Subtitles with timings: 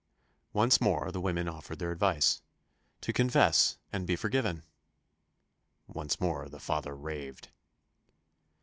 [0.53, 2.41] Once more the women offered their advice
[3.01, 4.63] "to confess and be forgiven."
[5.85, 7.49] Once more the father raved.